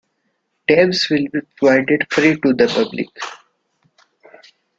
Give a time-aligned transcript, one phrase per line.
[0.67, 3.09] Tabs will be provided free to the public.